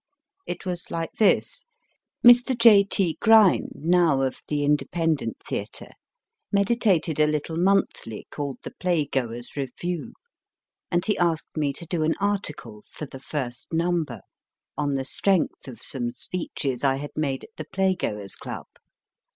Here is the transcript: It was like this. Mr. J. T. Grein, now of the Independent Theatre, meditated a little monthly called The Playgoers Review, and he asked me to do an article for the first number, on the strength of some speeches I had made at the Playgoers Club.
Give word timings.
It 0.47 0.65
was 0.65 0.89
like 0.89 1.11
this. 1.19 1.65
Mr. 2.25 2.57
J. 2.57 2.83
T. 2.83 3.19
Grein, 3.23 3.67
now 3.75 4.21
of 4.23 4.41
the 4.47 4.63
Independent 4.63 5.37
Theatre, 5.47 5.91
meditated 6.51 7.19
a 7.19 7.27
little 7.27 7.55
monthly 7.55 8.25
called 8.31 8.57
The 8.63 8.73
Playgoers 8.81 9.55
Review, 9.55 10.13
and 10.89 11.05
he 11.05 11.15
asked 11.19 11.55
me 11.55 11.71
to 11.73 11.85
do 11.85 12.01
an 12.01 12.15
article 12.19 12.83
for 12.89 13.05
the 13.05 13.19
first 13.19 13.71
number, 13.71 14.21
on 14.75 14.95
the 14.95 15.05
strength 15.05 15.67
of 15.67 15.83
some 15.83 16.13
speeches 16.13 16.83
I 16.83 16.95
had 16.95 17.11
made 17.15 17.43
at 17.43 17.51
the 17.57 17.65
Playgoers 17.65 18.35
Club. 18.35 18.65